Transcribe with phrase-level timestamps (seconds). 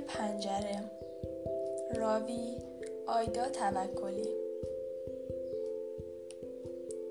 [0.00, 0.90] پنجره.
[1.96, 2.56] راوی
[3.06, 4.28] آیدا توکلی.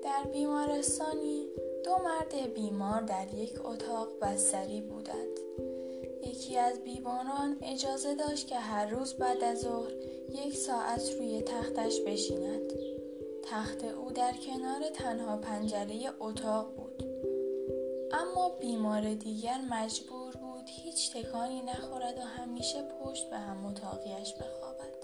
[0.02, 1.46] در بیمارستانی
[1.84, 5.38] دو مرد بیمار در یک اتاق بستری بودند.
[6.26, 9.92] یکی از بیماران اجازه داشت که هر روز بعد از ظهر
[10.28, 12.72] یک ساعت روی تختش بشیند.
[13.42, 17.02] تخت او در کنار تنها پنجره اتاق بود.
[18.12, 20.17] اما بیمار دیگر مجبور
[20.68, 24.94] هیچ تکانی نخورد و همیشه پشت به هم اتاقیش بخوابد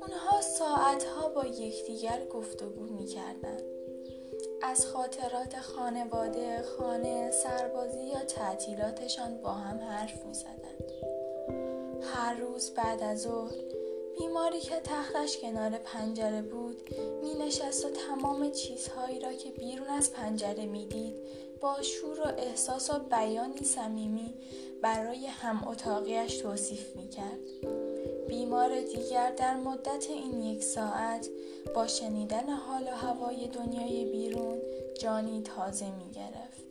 [0.00, 3.62] اونها ساعتها با یکدیگر گفتگو می‌کردند
[4.62, 10.92] از خاطرات خانواده، خانه، سربازی یا تعطیلاتشان با هم حرف می زدند.
[12.02, 13.54] هر روز بعد از ظهر
[14.18, 16.90] بیماری که تختش کنار پنجره بود
[17.22, 21.16] می نشست و تمام چیزهایی را که بیرون از پنجره می دید
[21.60, 24.34] با شور و احساس و بیانی صمیمی
[24.82, 27.38] برای هم اتاقیش توصیف می کرد.
[28.28, 31.28] بیمار دیگر در مدت این یک ساعت
[31.74, 34.58] با شنیدن حال و هوای دنیای بیرون
[35.00, 36.66] جانی تازه می گرفت.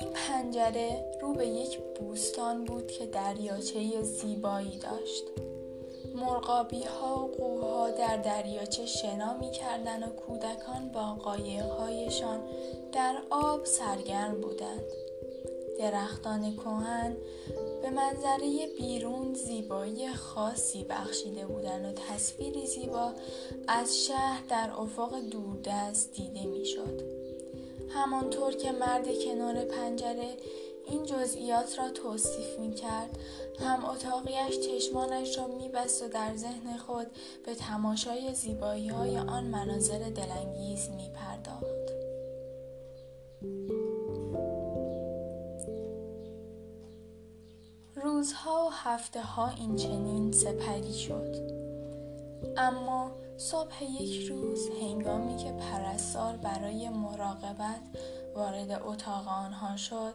[0.00, 5.24] این پنجره رو به یک بوستان بود که دریاچه زیبایی داشت.
[6.16, 12.40] مرغابی ها و قوها در دریاچه شنا می کردن و کودکان با قایقهایشان
[12.92, 14.84] در آب سرگرم بودند.
[15.78, 17.16] درختان کهن
[17.82, 23.12] به منظره بیرون زیبایی خاصی بخشیده بودند و تصویری زیبا
[23.68, 27.02] از شهر در افق دوردست دیده می‌شد.
[27.88, 30.36] همانطور که مرد کنار پنجره
[30.86, 33.18] این جزئیات را توصیف می کرد
[33.60, 37.06] هم اتاقیش چشمانش را می بست و در ذهن خود
[37.46, 41.86] به تماشای زیبایی های آن مناظر دلانگیز می پرداخت.
[47.96, 51.36] روزها و هفته ها این چنین سپری شد
[52.56, 57.80] اما صبح یک روز هنگامی که پرستار برای مراقبت
[58.34, 60.14] وارد اتاق آنها شد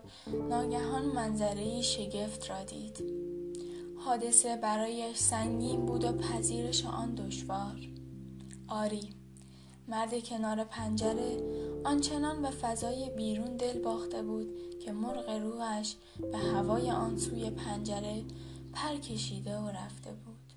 [0.50, 3.04] ناگهان منظره شگفت را دید.
[4.06, 7.80] حادثه برایش سنگین بود و پذیرش آن دشوار.
[8.68, 9.10] آری
[9.88, 11.38] مرد کنار پنجره
[11.84, 15.96] آنچنان به فضای بیرون دل باخته بود که مرغ روحش
[16.32, 18.24] به هوای آن سوی پنجره
[18.74, 20.51] پر کشیده و رفته بود.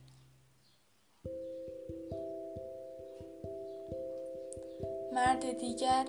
[5.26, 6.04] مرد دیگر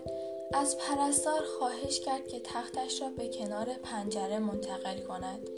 [0.53, 5.49] از پرستار خواهش کرد که تختش را به کنار پنجره منتقل کند.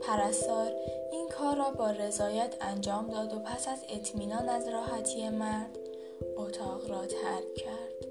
[0.00, 0.72] پرستار
[1.12, 5.78] این کار را با رضایت انجام داد و پس از اطمینان از راحتی مرد
[6.36, 8.06] اتاق را ترک کرد.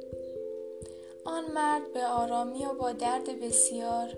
[1.26, 4.14] آن مرد به آرامی و با درد بسیار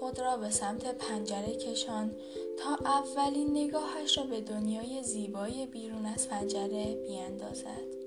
[0.00, 2.16] خود را به سمت پنجره کشان
[2.58, 8.05] تا اولین نگاهش را به دنیای زیبای بیرون از پنجره بیاندازد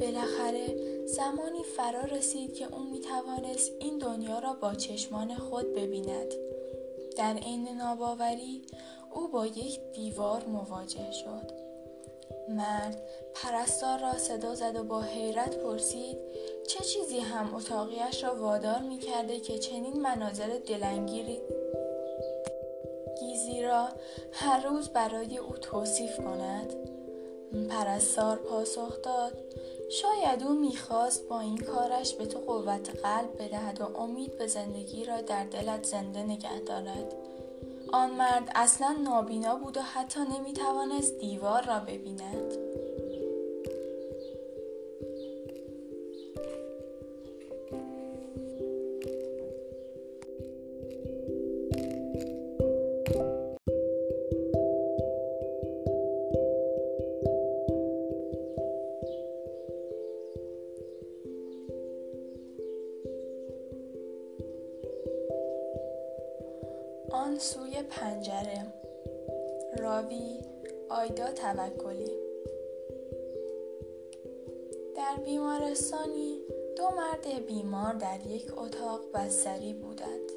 [0.00, 0.66] بالاخره
[1.06, 6.34] زمانی فرا رسید که او می توانست این دنیا را با چشمان خود ببیند.
[7.16, 8.62] در عین ناباوری
[9.14, 11.62] او با یک دیوار مواجه شد.
[12.48, 13.02] مرد
[13.34, 16.18] پرستار را صدا زد و با حیرت پرسید
[16.68, 21.40] چه چیزی هم اتاقیش را وادار می کرده که چنین مناظر دلنگیری
[23.20, 23.88] گیزی را
[24.32, 26.74] هر روز برای او توصیف کند؟
[27.68, 29.32] پرستار پاسخ داد
[29.92, 35.04] شاید او می‌خواست با این کارش به تو قوت قلب بدهد و امید به زندگی
[35.04, 37.14] را در دلت زنده نگه دارد.
[37.92, 42.71] آن مرد اصلا نابینا بود و حتی نمی‌توانست دیوار را ببیند.
[67.22, 68.66] آن سوی پنجره.
[69.78, 70.40] راوی
[70.88, 72.10] آیدا توکلی.
[74.96, 76.38] در بیمارستانی
[76.76, 80.30] دو مرد بیمار در یک اتاق بستری بودند.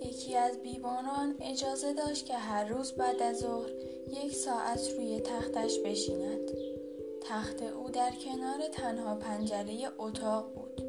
[0.00, 3.70] یکی از بیماران اجازه داشت که هر روز بعد از ظهر
[4.24, 6.50] یک ساعت روی تختش بشیند.
[7.20, 10.82] تخت او در کنار تنها پنجره اتاق بود.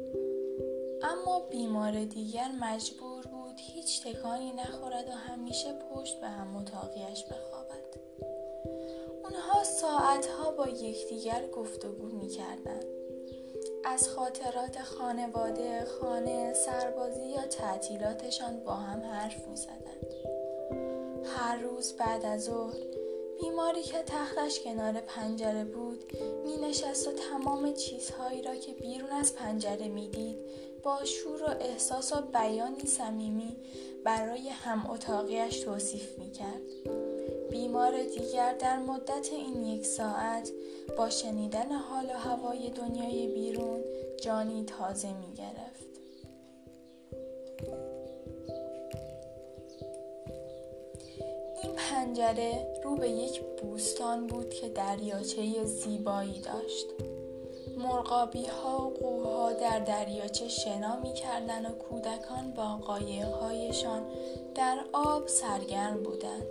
[1.02, 7.70] اما بیمار دیگر مجبور هیچ تکانی نخورد و همیشه پشت به هم اتاقیش بخوابد
[9.24, 12.84] اونها ساعتها با یکدیگر گفتگو می‌کردند
[13.84, 20.14] از خاطرات خانواده، خانه، سربازی یا تعطیلاتشان با هم حرف می زدند.
[21.24, 22.76] هر روز بعد از ظهر
[23.40, 26.04] بیماری که تختش کنار پنجره بود
[26.44, 30.38] می نشست و تمام چیزهایی را که بیرون از پنجره می دید
[30.82, 33.56] با شور و احساس و بیانی صمیمی
[34.04, 36.62] برای هم اتاقیش توصیف می کرد.
[37.50, 40.50] بیمار دیگر در مدت این یک ساعت
[40.96, 43.80] با شنیدن حال و هوای دنیای بیرون
[44.22, 45.90] جانی تازه می گرفت.
[51.62, 56.86] این پنجره رو به یک بوستان بود که دریاچه زیبایی داشت.
[57.82, 64.02] مرغابی ها و قوها در دریاچه شنا می کردن و کودکان با قایقهایشان
[64.54, 66.46] در آب سرگرم بودند.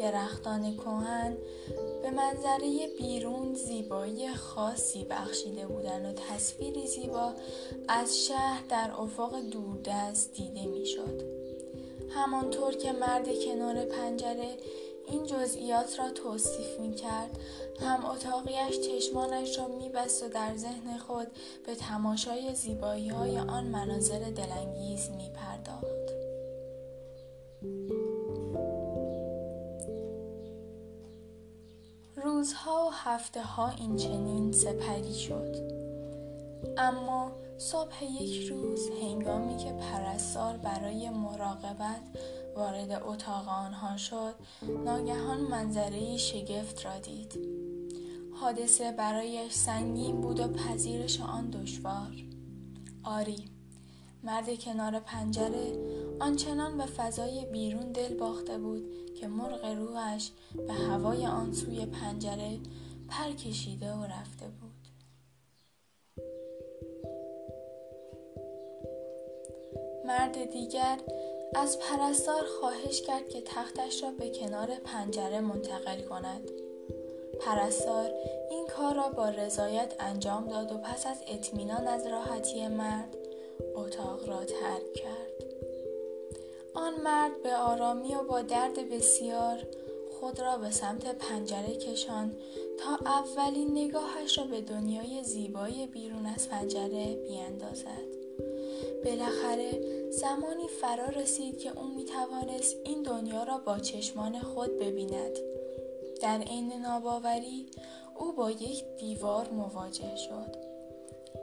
[0.00, 1.36] درختان کهن
[2.02, 7.32] به منظره بیرون زیبایی خاصی بخشیده بودند و تصویری زیبا
[7.88, 11.22] از شهر در افق دوردست دیده می‌شد.
[12.10, 14.56] همانطور که مرد کنار پنجره
[15.10, 17.38] این جزئیات را توصیف می کرد
[17.80, 21.26] هم اتاقیش چشمانش را می بست و در ذهن خود
[21.66, 26.08] به تماشای زیبایی های آن مناظر دلانگیز می پرداخت.
[32.16, 35.56] روزها و هفته ها این چنین سپری شد
[36.78, 42.02] اما صبح یک روز هنگامی که پرستار برای مراقبت
[42.58, 44.34] وارد اتاق آنها شد
[44.84, 47.38] ناگهان منظره شگفت را دید.
[48.40, 52.12] حادثه برایش سنگین بود و پذیرش آن دشوار.
[53.04, 53.44] آری
[54.22, 55.78] مرد کنار پنجره
[56.20, 60.30] آنچنان به فضای بیرون دل باخته بود که مرغ روحش
[60.66, 62.58] به هوای آن سوی پنجره
[63.08, 64.68] پر کشیده و رفته بود.
[70.06, 70.98] مرد دیگر
[71.54, 76.50] از پرستار خواهش کرد که تختش را به کنار پنجره منتقل کند.
[77.40, 78.10] پرستار
[78.50, 83.16] این کار را با رضایت انجام داد و پس از اطمینان از راحتی مرد
[83.74, 85.44] اتاق را ترک کرد.
[86.74, 89.58] آن مرد به آرامی و با درد بسیار
[90.20, 92.36] خود را به سمت پنجره کشان
[92.78, 98.27] تا اولین نگاهش را به دنیای زیبای بیرون از پنجره بیاندازد.
[99.04, 99.70] بالاخره
[100.10, 105.38] زمانی فرا رسید که او می توانست این دنیا را با چشمان خود ببیند.
[106.22, 107.66] در عین ناباوری
[108.18, 110.68] او با یک دیوار مواجه شد.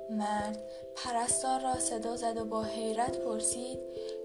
[0.09, 0.63] مرد
[0.95, 3.80] پرستار را صدا زد و با حیرت پرسید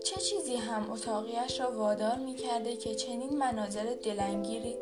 [0.04, 4.76] چه چیزی هم اتاقیش را وادار می کرده که چنین مناظر دلنگیری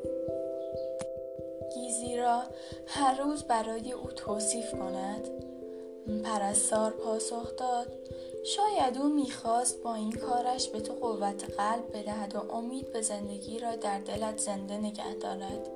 [1.75, 2.43] گیزی را
[2.87, 5.48] هر روز برای او توصیف کند؟
[6.25, 7.93] پرستار پاسخ داد.
[8.45, 13.59] شاید او می‌خواست با این کارش به تو قوت قلب بدهد و امید به زندگی
[13.59, 15.69] را در دلت زنده نگه دارد.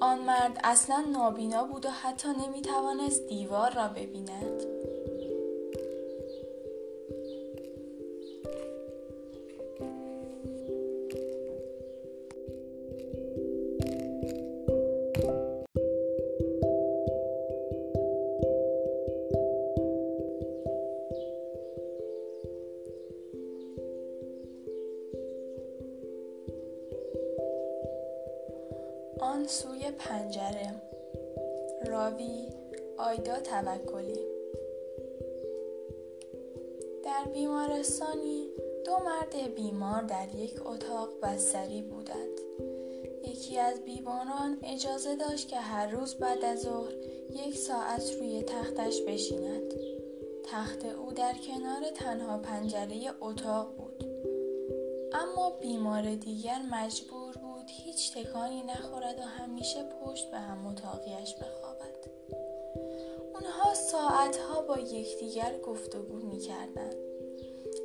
[0.00, 4.71] آن مرد اصلا نابینا بود و حتی نمی‌توانست دیوار را ببیند.
[32.98, 34.26] آیدا توکلی.
[37.04, 38.46] در بیمارستانی
[38.84, 42.40] دو مرد بیمار در یک اتاق بستری بودند.
[43.28, 46.92] یکی از بیماران اجازه داشت که هر روز بعد از ظهر
[47.46, 49.74] یک ساعت روی تختش بشیند.
[50.44, 54.04] تخت او در کنار تنها پنجره اتاق بود.
[55.12, 57.32] اما بیمار دیگر مجبور
[57.72, 61.71] هیچ تکانی نخورد و همیشه پشت به هم اتاقیش اونها
[63.92, 66.96] ساعتها با یکدیگر گفتگو می‌کردند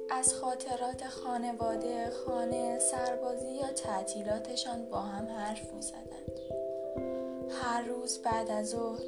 [0.10, 6.40] از خاطرات خانواده، خانه، سربازی یا تعطیلاتشان با هم حرف می زدند.
[7.50, 9.04] هر روز بعد از ظهر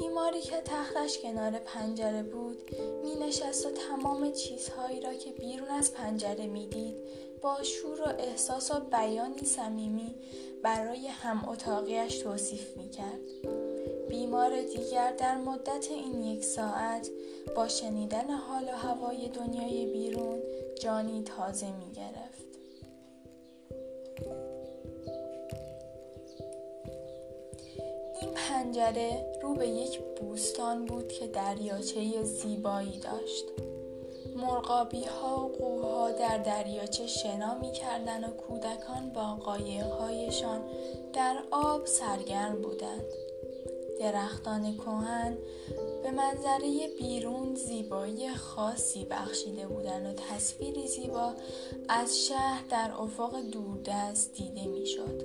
[0.00, 2.70] بیماری که تختش کنار پنجره بود
[3.02, 6.96] می نشست و تمام چیزهایی را که بیرون از پنجره می دید
[7.42, 10.14] با شور و احساس و بیانی صمیمی
[10.62, 13.59] برای هم اتاقیش توصیف می کرد.
[14.10, 17.10] بیمار دیگر در مدت این یک ساعت
[17.56, 20.38] با شنیدن حال و هوای دنیای بیرون
[20.80, 22.46] جانی تازه می گرفت.
[28.20, 33.44] این پنجره رو به یک بوستان بود که دریاچه زیبایی داشت
[34.36, 40.60] مرغابی ها و قوها در دریاچه شنا می کردن و کودکان با قایقهایشان
[41.12, 43.04] در آب سرگرم بودند
[44.00, 45.38] درختان کهن
[46.02, 51.34] به منظره بیرون زیبایی خاصی بخشیده بودند و تصویری زیبا
[51.88, 55.22] از شهر در افق دوردست دیده می‌شد.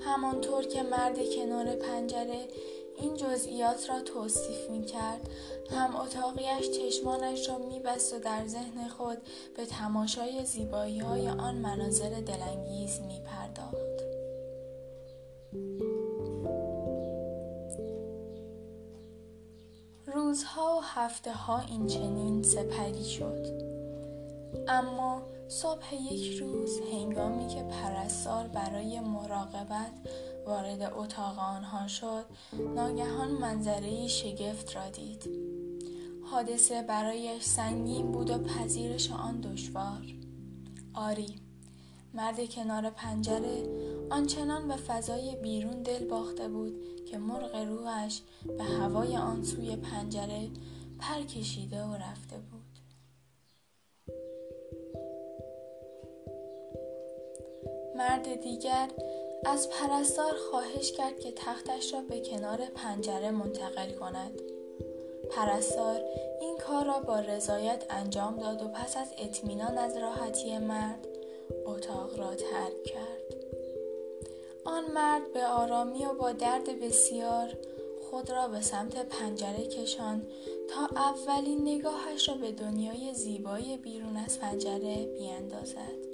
[0.00, 2.48] همانطور که مرد کنار پنجره
[2.96, 5.30] این جزئیات را توصیف می کرد
[5.70, 9.18] هم اتاقیش چشمانش را می بست و در ذهن خود
[9.56, 13.89] به تماشای زیبایی های آن مناظر دلانگیز می پرداخت.
[20.06, 23.46] روزها و هفته ها این چنین سپری شد.
[24.68, 29.92] اما صبح یک روز هنگامی که پرستار برای مراقبت
[30.46, 32.24] وارد اتاق آنها شد
[32.74, 35.28] ناگهان منظره شگفت را دید.
[36.30, 40.02] حادثه برایش سنگین بود و پذیرش آن دشوار.
[40.94, 41.34] آری
[42.14, 43.62] مرد کنار پنجره
[44.10, 48.22] آنچنان به فضای بیرون دل باخته بود که مرغ روحش
[48.58, 50.48] به هوای آن سوی پنجره
[50.98, 52.60] پر کشیده و رفته بود.
[57.96, 58.88] مرد دیگر
[59.44, 64.40] از پرستار خواهش کرد که تختش را به کنار پنجره منتقل کند.
[65.30, 66.00] پرستار
[66.40, 71.06] این کار را با رضایت انجام داد و پس از اطمینان از راحتی مرد
[71.66, 73.34] اتاق را ترک کرد.
[74.70, 77.48] آن مرد به آرامی و با درد بسیار
[78.10, 80.22] خود را به سمت پنجره کشان
[80.68, 86.10] تا اولین نگاهش را به دنیای زیبای بیرون از پنجره بیاندازد.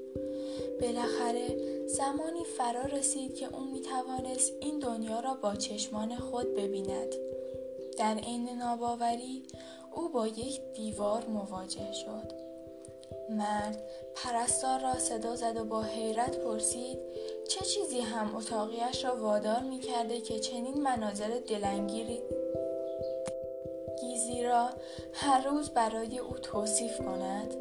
[0.80, 7.14] بالاخره زمانی فرا رسید که او می توانست این دنیا را با چشمان خود ببیند.
[7.98, 9.42] در عین ناباوری
[9.94, 12.45] او با یک دیوار مواجه شد.
[13.30, 13.82] مرد.
[14.14, 16.98] پرستار را صدا زد و با حیرت پرسید
[17.48, 22.22] چه چیزی هم اتاقیش را وادار می کرده که چنین مناظر دلنگیری
[24.00, 24.68] گیزی را
[25.12, 27.54] هر روز برای او توصیف کند؟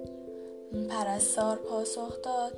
[0.90, 2.58] پرستار پاسخ داد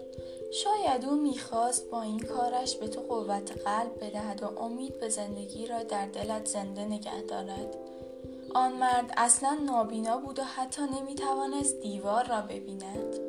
[0.51, 5.67] شاید او می‌خواست با این کارش به تو قوت قلب بدهد و امید به زندگی
[5.67, 7.75] را در دلت زنده نگه دارد.
[8.56, 13.26] آن مرد اصلا نابینا بود و حتی نمی‌توانست دیوار را ببیند.